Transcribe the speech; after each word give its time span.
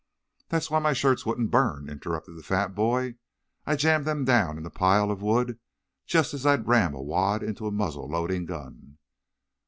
"That's 0.49 0.71
why 0.71 0.79
my 0.79 0.93
shirts 0.93 1.27
wouldn't 1.27 1.51
burn," 1.51 1.87
interrupted 1.87 2.35
the 2.35 2.41
fat 2.41 2.73
boy. 2.73 3.17
"I 3.67 3.75
jammed 3.75 4.05
them 4.05 4.25
down 4.25 4.57
in 4.57 4.63
the 4.63 4.71
pile 4.71 5.11
of 5.11 5.21
wood 5.21 5.59
just 6.07 6.33
as 6.33 6.43
I'd 6.43 6.65
ram 6.67 6.95
a 6.95 7.01
wad 7.03 7.43
into 7.43 7.67
a 7.67 7.71
muzzle 7.71 8.09
loading 8.09 8.47
gun." 8.47 8.97